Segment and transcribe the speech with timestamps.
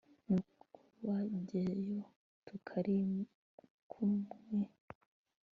[0.27, 1.99] ntukajyeyo
[2.45, 4.35] tutarikumwe